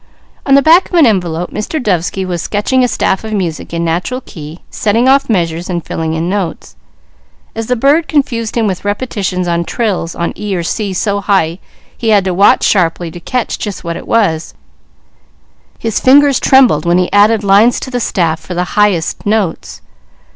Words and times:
On 0.47 0.55
the 0.55 0.63
back 0.63 0.89
of 0.89 0.95
an 0.95 1.05
envelope, 1.05 1.51
Mr. 1.51 1.79
Dovesky 1.79 2.25
was 2.25 2.41
sketching 2.41 2.83
a 2.83 2.87
staff 2.87 3.23
of 3.23 3.33
music 3.33 3.71
in 3.71 3.85
natural 3.85 4.19
key, 4.21 4.61
setting 4.71 5.07
off 5.07 5.29
measures 5.29 5.69
and 5.69 5.85
filling 5.85 6.15
in 6.15 6.27
notes. 6.27 6.75
As 7.55 7.67
the 7.67 7.75
bird 7.75 8.07
confused 8.07 8.55
him 8.57 8.65
with 8.65 8.83
repetitions 8.83 9.47
or 9.47 9.61
trills 9.63 10.15
on 10.15 10.33
E 10.35 10.55
or 10.55 10.63
C 10.63 10.91
so 10.93 11.19
high 11.21 11.59
he 11.95 12.09
had 12.09 12.25
to 12.25 12.33
watch 12.33 12.63
sharply 12.63 13.11
to 13.11 13.19
catch 13.19 13.59
just 13.59 13.83
what 13.83 13.95
it 13.95 14.07
was, 14.07 14.55
his 15.77 15.99
fingers 15.99 16.39
trembled 16.39 16.83
when 16.83 16.97
he 16.97 17.13
added 17.13 17.43
lines 17.43 17.79
to 17.81 17.91
the 17.91 17.99
staff 17.99 18.39
for 18.39 18.55
the 18.55 18.63
highest 18.73 19.23
notes. 19.27 19.83